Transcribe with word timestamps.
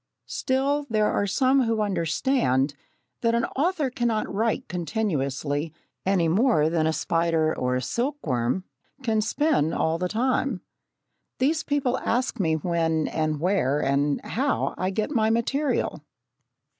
Still, 0.25 0.87
there 0.89 1.11
are 1.11 1.27
some 1.27 1.65
who 1.65 1.79
understand 1.79 2.73
that 3.21 3.35
an 3.35 3.45
author 3.55 3.91
cannot 3.91 4.27
write 4.33 4.67
continuously 4.67 5.71
any 6.07 6.27
more 6.27 6.71
than 6.71 6.87
a 6.87 6.91
spider 6.91 7.55
or 7.55 7.75
a 7.75 7.83
silkworm 7.83 8.63
can 9.03 9.21
spin 9.21 9.73
all 9.73 9.99
the 9.99 10.09
time. 10.09 10.61
These 11.37 11.61
people 11.63 11.99
ask 11.99 12.39
me 12.39 12.55
when, 12.55 13.09
and 13.09 13.39
where, 13.39 13.79
and 13.79 14.19
how, 14.25 14.73
I 14.75 14.89
get 14.89 15.11
my 15.11 15.29
material. 15.29 16.03